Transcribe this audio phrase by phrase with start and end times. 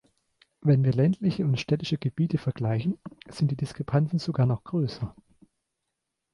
[0.61, 2.97] Wenn wir ländliche und städtische Gebiete vergleichen,
[3.29, 5.15] sind die Diskrepanzen sogar noch größer.